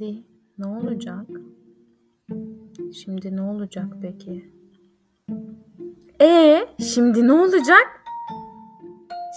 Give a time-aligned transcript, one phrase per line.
[0.00, 0.22] Şimdi
[0.58, 1.26] ne olacak?
[2.94, 4.50] Şimdi ne olacak peki?
[6.20, 8.04] E şimdi ne olacak?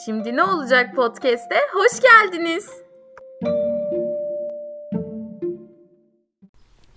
[0.06, 1.56] Şimdi ne olacak podcast'te?
[1.74, 2.70] Hoş geldiniz.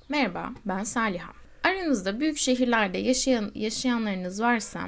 [0.09, 1.33] Merhaba, ben Saliha.
[1.65, 4.81] Aranızda büyük şehirlerde yaşayan yaşayanlarınız varsa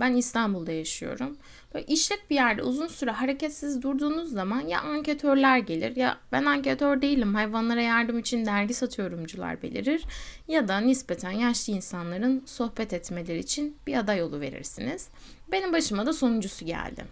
[0.00, 1.36] ben İstanbul'da yaşıyorum.
[1.74, 7.02] Böyle işlek bir yerde uzun süre hareketsiz durduğunuz zaman ya anketörler gelir ya ben anketör
[7.02, 10.04] değilim hayvanlara yardım için dergi satıyorumcular belirir
[10.48, 15.08] ya da nispeten yaşlı insanların sohbet etmeleri için bir aday yolu verirsiniz.
[15.52, 17.04] Benim başıma da sonuncusu geldi.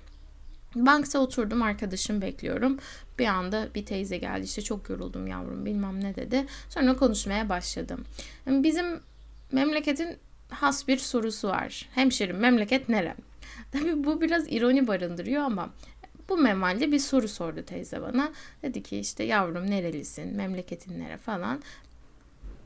[0.75, 2.79] Bankta oturdum arkadaşım bekliyorum.
[3.19, 6.47] Bir anda bir teyze geldi işte çok yoruldum yavrum bilmem ne dedi.
[6.69, 8.05] Sonra konuşmaya başladım.
[8.47, 9.01] Bizim
[9.53, 10.17] memleketin
[10.51, 11.89] has bir sorusu var.
[11.95, 13.15] Hemşerim memleket nere?
[13.73, 15.71] Tabii bu biraz ironi barındırıyor ama
[16.29, 18.33] bu memalde bir soru sordu teyze bana.
[18.63, 21.63] Dedi ki işte yavrum nerelisin, memleketin nere falan.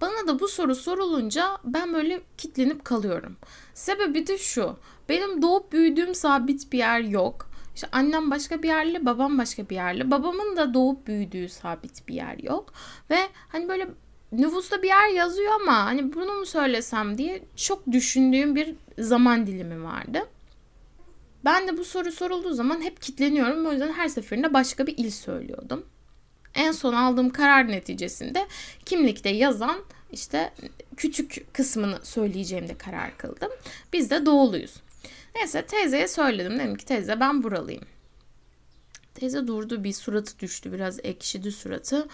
[0.01, 3.37] Bana da bu soru sorulunca ben böyle kitlenip kalıyorum.
[3.75, 4.77] Sebebi de şu.
[5.09, 7.51] Benim doğup büyüdüğüm sabit bir yer yok.
[7.75, 10.11] İşte annem başka bir yerli, babam başka bir yerli.
[10.11, 12.73] Babamın da doğup büyüdüğü sabit bir yer yok.
[13.11, 13.89] Ve hani böyle
[14.33, 19.85] nüfusta bir yer yazıyor ama hani bunu mu söylesem diye çok düşündüğüm bir zaman dilimi
[19.85, 20.29] vardı.
[21.45, 23.67] Ben de bu soru sorulduğu zaman hep kitleniyorum.
[23.67, 25.87] O yüzden her seferinde başka bir il söylüyordum.
[26.55, 28.47] En son aldığım karar neticesinde
[28.87, 30.53] kimlikte yazan işte
[30.97, 33.51] küçük kısmını söyleyeceğimde karar kıldım.
[33.93, 34.75] Biz de doğuluyuz.
[35.35, 36.59] Neyse teyzeye söyledim.
[36.59, 37.85] Dedim ki teyze ben buralıyım.
[39.15, 42.09] Teyze durdu bir suratı düştü biraz ekşidi suratı.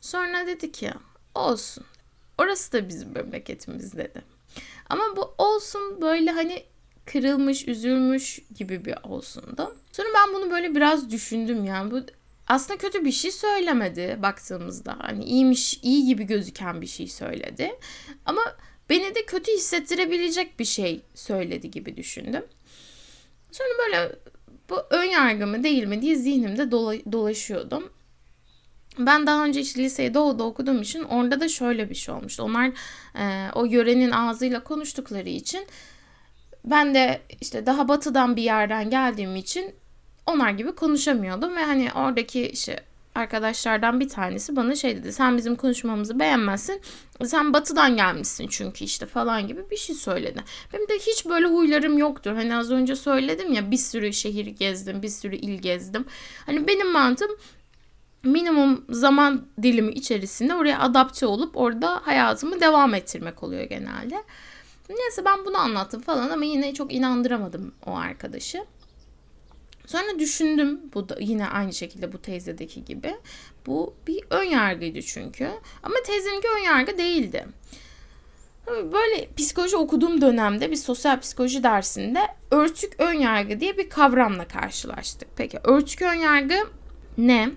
[0.00, 0.92] Sonra dedi ki
[1.34, 1.84] olsun.
[2.38, 4.22] Orası da bizim memleketimiz dedi.
[4.88, 6.64] Ama bu olsun böyle hani
[7.06, 9.76] kırılmış, üzülmüş gibi bir olsundu.
[9.92, 12.00] Sonra ben bunu böyle biraz düşündüm yani bu
[12.48, 14.96] aslında kötü bir şey söylemedi baktığımızda.
[14.98, 17.78] Hani iyiymiş, iyi gibi gözüken bir şey söyledi.
[18.24, 18.40] Ama
[18.90, 22.44] beni de kötü hissettirebilecek bir şey söyledi gibi düşündüm.
[23.52, 24.16] Sonra böyle
[24.70, 27.92] bu ön yargı mı değil mi diye zihnimde dola- dolaşıyordum.
[28.98, 32.42] Ben daha önce işte liseyi doğuda okuduğum için orada da şöyle bir şey olmuştu.
[32.42, 32.70] Onlar
[33.18, 35.66] e, o yörenin ağzıyla konuştukları için
[36.64, 39.74] ben de işte daha batıdan bir yerden geldiğim için
[40.26, 42.80] onlar gibi konuşamıyordum ve hani oradaki işte
[43.14, 45.12] arkadaşlardan bir tanesi bana şey dedi.
[45.12, 46.80] Sen bizim konuşmamızı beğenmezsin.
[47.24, 50.44] Sen batıdan gelmişsin çünkü işte falan gibi bir şey söyledi.
[50.72, 52.32] Benim de hiç böyle huylarım yoktur.
[52.32, 56.04] Hani az önce söyledim ya bir sürü şehir gezdim, bir sürü il gezdim.
[56.46, 57.30] Hani benim mantığım
[58.24, 64.22] minimum zaman dilimi içerisinde oraya adapte olup orada hayatımı devam ettirmek oluyor genelde.
[64.88, 68.64] Neyse ben bunu anlattım falan ama yine çok inandıramadım o arkadaşı.
[69.86, 73.14] Sonra düşündüm bu da yine aynı şekilde bu teyzedeki gibi.
[73.66, 75.50] Bu bir ön yargıydı çünkü.
[75.82, 77.46] Ama teyzeninki ön yargı değildi.
[78.66, 85.28] Böyle psikoloji okuduğum dönemde bir sosyal psikoloji dersinde örtük ön yargı diye bir kavramla karşılaştık.
[85.36, 86.54] Peki örtük ön yargı
[87.18, 87.50] ne?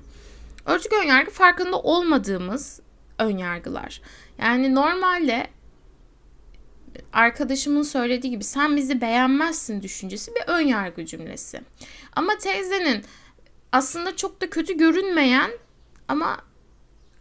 [0.66, 2.80] Örtük ön yargı farkında olmadığımız
[3.20, 4.02] ön yargılar.
[4.38, 5.48] Yani normalde
[7.14, 11.62] arkadaşımın söylediği gibi sen bizi beğenmezsin düşüncesi bir ön yargı cümlesi.
[12.16, 13.06] Ama teyzenin
[13.72, 15.52] aslında çok da kötü görünmeyen
[16.08, 16.38] ama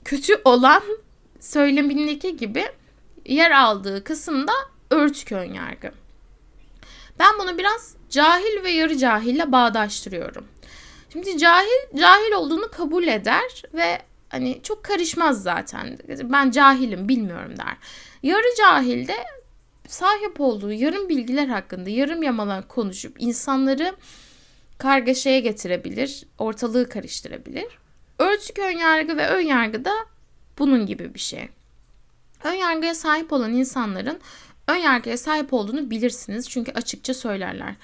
[0.04, 0.82] kötü olan
[1.40, 2.64] söylemindeki gibi
[3.26, 4.52] yer aldığı kısımda
[4.90, 5.92] örtük ön yargı.
[7.18, 10.46] Ben bunu biraz cahil ve yarı cahille bağdaştırıyorum.
[11.14, 15.98] Şimdi cahil cahil olduğunu kabul eder ve hani çok karışmaz zaten.
[16.08, 17.76] Ben cahilim bilmiyorum der.
[18.22, 19.16] Yarı cahil de
[19.88, 23.96] sahip olduğu yarım bilgiler hakkında yarım yamalan konuşup insanları
[24.78, 27.78] kargaşaya getirebilir, ortalığı karıştırabilir.
[28.18, 29.92] Ölçük önyargı ve önyargı da
[30.58, 31.48] bunun gibi bir şey.
[32.44, 34.20] Önyargıya sahip olan insanların
[34.68, 37.74] önyargıya sahip olduğunu bilirsiniz çünkü açıkça söylerler.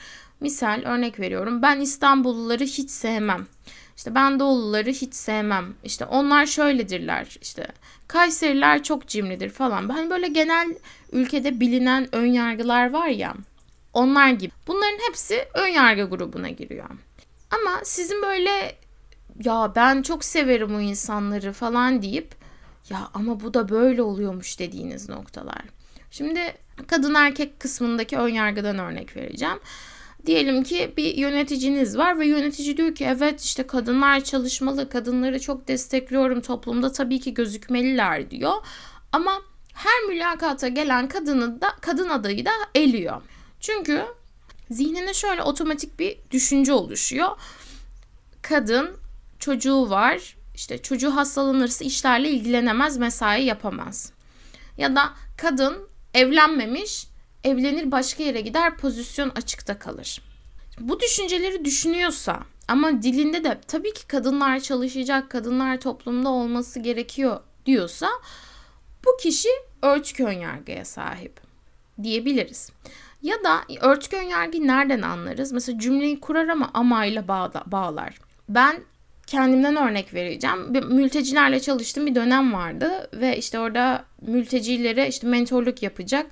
[0.40, 3.46] Misal örnek veriyorum ben İstanbulluları hiç sevmem.
[3.96, 5.74] İşte ben Doğuluları hiç sevmem.
[5.84, 7.38] İşte onlar şöyledirler.
[7.42, 7.66] İşte
[8.08, 9.88] Kayseriler çok cimridir falan.
[9.88, 10.74] Hani böyle genel
[11.12, 13.34] ülkede bilinen ön yargılar var ya.
[13.92, 14.52] Onlar gibi.
[14.66, 16.90] Bunların hepsi ön yargı grubuna giriyor.
[17.50, 18.76] Ama sizin böyle
[19.44, 22.34] ya ben çok severim o insanları falan deyip
[22.90, 25.62] ya ama bu da böyle oluyormuş dediğiniz noktalar.
[26.10, 26.54] Şimdi
[26.86, 29.58] kadın erkek kısmındaki ön yargıdan örnek vereceğim.
[30.26, 35.68] Diyelim ki bir yöneticiniz var ve yönetici diyor ki evet işte kadınlar çalışmalı, kadınları çok
[35.68, 38.54] destekliyorum toplumda tabii ki gözükmeliler diyor.
[39.12, 39.32] Ama
[39.74, 43.22] her mülakata gelen kadını da kadın adayı da eliyor.
[43.60, 44.04] Çünkü
[44.70, 47.28] zihnine şöyle otomatik bir düşünce oluşuyor.
[48.42, 48.90] Kadın
[49.38, 54.12] çocuğu var, işte çocuğu hastalanırsa işlerle ilgilenemez, mesai yapamaz.
[54.78, 57.06] Ya da kadın evlenmemiş,
[57.44, 60.22] evlenir başka yere gider, pozisyon açıkta kalır.
[60.80, 68.08] Bu düşünceleri düşünüyorsa ama dilinde de tabii ki kadınlar çalışacak, kadınlar toplumda olması gerekiyor diyorsa
[69.04, 69.48] bu kişi
[69.82, 71.40] örtük önyargıya sahip
[72.02, 72.70] diyebiliriz.
[73.22, 75.52] Ya da örtük önyargıyı nereden anlarız?
[75.52, 77.28] Mesela cümleyi kurar ama amayla
[77.66, 78.18] bağlar.
[78.48, 78.82] Ben
[79.26, 80.72] kendimden örnek vereceğim.
[80.88, 86.26] Mültecilerle çalıştığım bir dönem vardı ve işte orada mültecilere işte mentorluk yapacak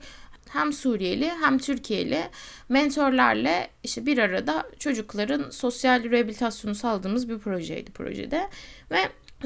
[0.49, 2.23] hem Suriyeli hem Türkiye'li
[2.69, 8.49] mentorlarla işte bir arada çocukların sosyal rehabilitasyonu sağladığımız bir projeydi projede.
[8.90, 8.99] Ve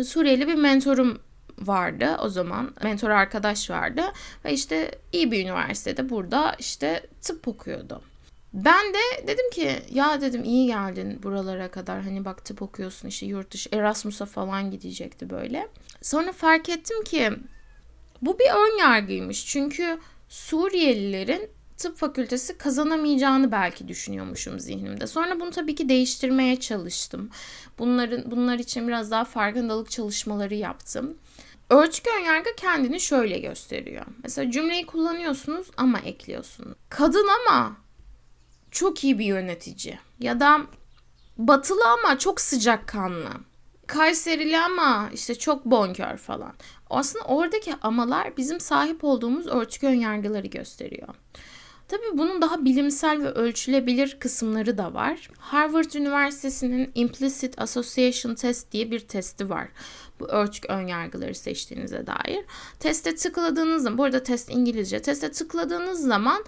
[0.04, 1.18] Suriyeli bir mentorum
[1.58, 2.74] vardı o zaman.
[2.82, 4.02] Mentor arkadaş vardı
[4.44, 8.02] ve işte iyi bir üniversitede burada işte tıp okuyordu.
[8.52, 13.26] Ben de dedim ki ya dedim iyi geldin buralara kadar hani bak tıp okuyorsun işte
[13.26, 15.68] yurt dışı Erasmus'a falan gidecekti böyle.
[16.02, 17.30] Sonra fark ettim ki
[18.22, 19.98] bu bir ön yargıymış çünkü
[20.28, 25.06] Suriyelilerin tıp fakültesi kazanamayacağını belki düşünüyormuşum zihnimde.
[25.06, 27.30] Sonra bunu tabii ki değiştirmeye çalıştım.
[27.78, 31.18] Bunların bunlar için biraz daha farkındalık çalışmaları yaptım.
[31.70, 34.06] Örtük önyargı kendini şöyle gösteriyor.
[34.22, 36.76] Mesela cümleyi kullanıyorsunuz ama ekliyorsunuz.
[36.88, 37.76] Kadın ama
[38.70, 40.60] çok iyi bir yönetici ya da
[41.38, 43.30] batılı ama çok sıcakkanlı.
[43.92, 46.52] Kayserili ama işte çok bonkör falan.
[46.90, 51.08] Aslında oradaki amalar bizim sahip olduğumuz örtük önyargıları gösteriyor.
[51.88, 55.30] Tabii bunun daha bilimsel ve ölçülebilir kısımları da var.
[55.38, 59.68] Harvard Üniversitesi'nin Implicit Association Test diye bir testi var.
[60.20, 62.44] Bu örtük önyargıları seçtiğinize dair.
[62.80, 65.02] Teste tıkladığınız zaman, bu arada test İngilizce.
[65.02, 66.44] Teste tıkladığınız zaman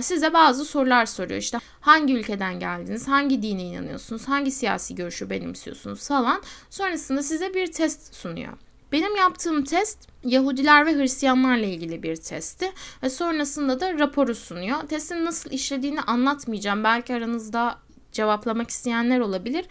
[0.00, 1.40] size bazı sorular soruyor.
[1.40, 6.42] İşte hangi ülkeden geldiniz, hangi dine inanıyorsunuz, hangi siyasi görüşü benimsiyorsunuz falan.
[6.70, 8.52] Sonrasında size bir test sunuyor.
[8.92, 12.72] Benim yaptığım test Yahudiler ve Hristiyanlarla ilgili bir testti
[13.02, 14.80] ve sonrasında da raporu sunuyor.
[14.88, 16.84] Testin nasıl işlediğini anlatmayacağım.
[16.84, 17.78] Belki aranızda
[18.12, 19.64] cevaplamak isteyenler olabilir.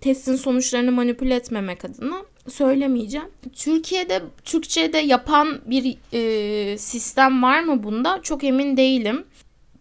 [0.00, 3.28] Testin sonuçlarını manipüle etmemek adına söylemeyeceğim.
[3.52, 8.22] Türkiye'de Türkçe'de yapan bir e, sistem var mı bunda?
[8.22, 9.24] Çok emin değilim.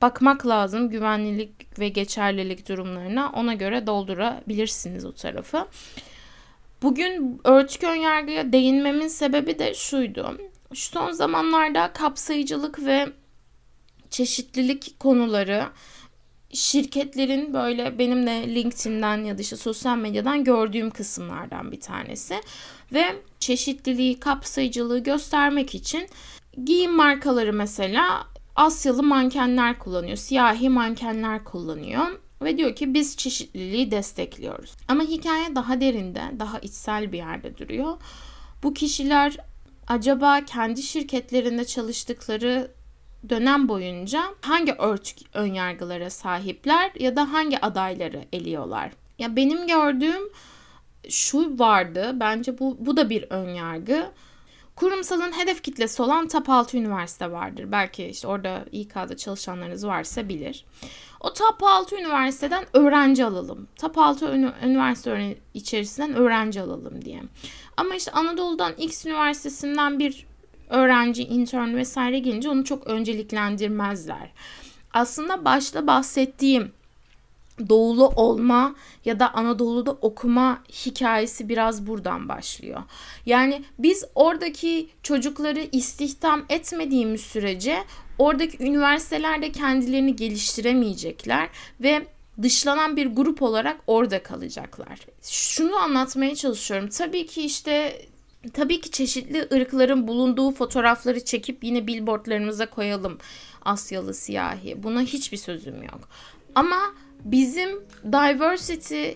[0.02, 3.32] Bakmak lazım güvenlilik ve geçerlilik durumlarına.
[3.36, 5.68] Ona göre doldurabilirsiniz o tarafı.
[6.82, 10.38] Bugün örtük önyargıya değinmemin sebebi de şuydu.
[10.74, 13.08] Şu son zamanlarda kapsayıcılık ve
[14.10, 15.68] çeşitlilik konuları
[16.54, 22.36] şirketlerin böyle benim de LinkedIn'den ya da işte sosyal medyadan gördüğüm kısımlardan bir tanesi.
[22.94, 23.06] Ve
[23.40, 26.08] çeşitliliği, kapsayıcılığı göstermek için
[26.66, 28.28] giyim markaları mesela
[28.58, 32.06] Asyalı mankenler kullanıyor, siyahi mankenler kullanıyor
[32.42, 34.74] ve diyor ki biz çeşitliliği destekliyoruz.
[34.88, 37.98] Ama hikaye daha derinde, daha içsel bir yerde duruyor.
[38.64, 39.38] Bu kişiler
[39.88, 42.72] acaba kendi şirketlerinde çalıştıkları
[43.30, 48.92] dönem boyunca hangi örtük önyargılara sahipler ya da hangi adayları eliyorlar?
[49.20, 50.30] Ya benim gördüğüm
[51.10, 52.12] şu vardı.
[52.14, 54.12] Bence bu bu da bir önyargı.
[54.78, 57.72] Kurumsalın hedef kitlesi olan top 6 üniversite vardır.
[57.72, 60.66] Belki işte orada İK'da çalışanlarınız varsa bilir.
[61.20, 63.68] O top 6 üniversiteden öğrenci alalım.
[63.76, 64.26] Top 6
[64.64, 67.24] üniversite içerisinden öğrenci alalım diye.
[67.78, 70.26] Ama işte Anadolu'dan X üniversitesinden bir
[70.70, 74.32] öğrenci, intern vesaire gelince onu çok önceliklendirmezler.
[74.94, 76.72] Aslında başta bahsettiğim
[77.70, 82.84] doğulu olma ya da Anadolu'da okuma hikayesi biraz buradan başlıyor.
[83.26, 87.84] Yani biz oradaki çocukları istihdam etmediğimiz sürece
[88.18, 91.50] oradaki üniversitelerde kendilerini geliştiremeyecekler
[91.82, 92.08] ve
[92.42, 95.00] dışlanan bir grup olarak orada kalacaklar.
[95.22, 96.90] Şunu anlatmaya çalışıyorum.
[96.90, 98.02] Tabii ki işte
[98.54, 103.18] tabii ki çeşitli ırkların bulunduğu fotoğrafları çekip yine billboardlarımıza koyalım.
[103.66, 104.84] Asyalı siyahi.
[104.84, 106.10] Buna hiçbir sözüm yok.
[106.56, 106.94] Ama
[107.26, 107.70] bizim
[108.06, 109.10] diversity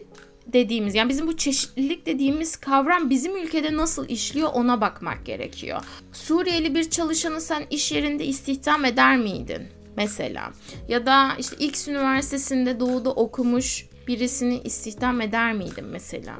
[0.47, 5.81] dediğimiz yani bizim bu çeşitlilik dediğimiz kavram bizim ülkede nasıl işliyor ona bakmak gerekiyor.
[6.13, 9.61] Suriyeli bir çalışanı sen iş yerinde istihdam eder miydin?
[9.97, 10.51] Mesela
[10.87, 16.35] ya da işte X üniversitesinde doğuda okumuş birisini istihdam eder miydin mesela?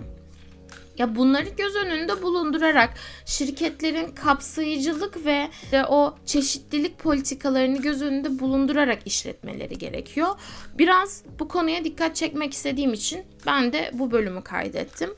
[0.98, 2.90] Ya bunları göz önünde bulundurarak
[3.26, 10.30] şirketlerin kapsayıcılık ve de o çeşitlilik politikalarını göz önünde bulundurarak işletmeleri gerekiyor.
[10.78, 15.10] Biraz bu konuya dikkat çekmek istediğim için ben de bu bölümü kaydettim.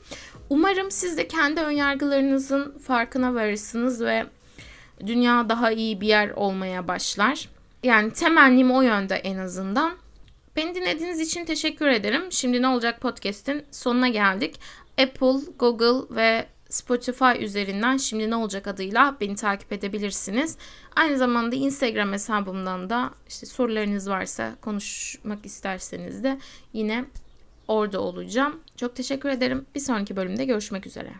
[0.50, 4.26] Umarım siz de kendi önyargılarınızın farkına varırsınız ve
[5.06, 7.48] dünya daha iyi bir yer olmaya başlar.
[7.82, 10.03] Yani temennim o yönde en azından.
[10.56, 12.32] Beni dinlediğiniz için teşekkür ederim.
[12.32, 14.60] Şimdi ne olacak podcast'in sonuna geldik.
[14.98, 20.58] Apple, Google ve Spotify üzerinden şimdi ne olacak adıyla beni takip edebilirsiniz.
[20.96, 26.38] Aynı zamanda Instagram hesabımdan da işte sorularınız varsa konuşmak isterseniz de
[26.72, 27.04] yine
[27.68, 28.60] orada olacağım.
[28.76, 29.66] Çok teşekkür ederim.
[29.74, 31.12] Bir sonraki bölümde görüşmek üzere.